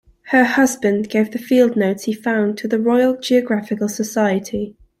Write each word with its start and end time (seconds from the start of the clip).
Her 0.31 0.43
husband 0.45 1.11
gave 1.11 1.29
the 1.29 1.37
field 1.37 1.75
notes 1.77 2.05
he 2.05 2.13
found 2.13 2.57
to 2.57 2.67
the 2.67 2.79
Royal 2.79 3.15
Geographical 3.17 3.87
Society. 3.87 4.75